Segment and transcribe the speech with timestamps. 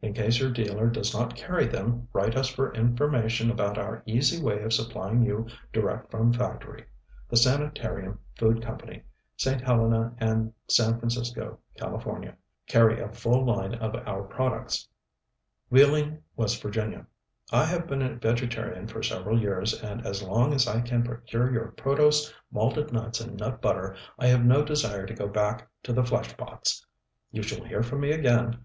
[0.00, 4.42] In case your dealer does not carry them, write us for information about our "easy
[4.42, 6.86] way of supplying you direct from factory."
[7.28, 8.78] The Sanitarium Food Co.,
[9.36, 9.60] St.
[9.60, 12.22] Helena and San Francisco, Cal.,
[12.66, 14.88] carry a full line of our products.
[15.68, 16.72] Wheeling, W.
[16.72, 17.06] Va.
[17.52, 21.52] I have been a vegetarian for several years, and as long as I can procure
[21.52, 25.92] your Protose, Malted Nuts and Nut Butter, I have no desire to go back to
[25.92, 26.86] the flesh pots.
[27.30, 28.62] You shall hear from me again.